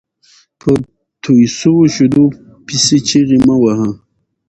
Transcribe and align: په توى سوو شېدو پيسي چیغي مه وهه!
په 0.59 0.69
توى 1.23 1.45
سوو 1.59 1.83
شېدو 1.95 2.25
پيسي 2.65 2.97
چیغي 3.07 3.37
مه 3.47 3.55
وهه! 3.61 3.89